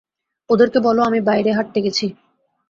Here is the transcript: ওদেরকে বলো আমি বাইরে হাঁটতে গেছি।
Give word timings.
ওদেরকে 0.49 0.79
বলো 0.79 1.01
আমি 1.03 1.19
বাইরে 1.21 1.49
হাঁটতে 1.53 1.79
গেছি। 1.81 2.05